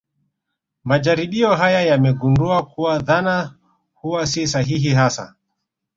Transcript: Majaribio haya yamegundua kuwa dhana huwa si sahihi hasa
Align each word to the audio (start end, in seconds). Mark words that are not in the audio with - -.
Majaribio 0.83 1.55
haya 1.55 1.81
yamegundua 1.81 2.63
kuwa 2.65 2.99
dhana 2.99 3.53
huwa 3.93 4.27
si 4.27 4.47
sahihi 4.47 4.89
hasa 4.89 5.35